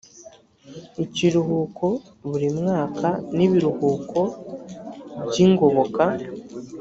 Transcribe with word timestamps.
ikiruhuko 1.03 1.87
buri 2.27 2.47
mwaka 2.59 3.07
n 3.35 3.37
ibiruhuko 3.45 4.19
by 5.27 5.35
ingoboka 5.45 6.03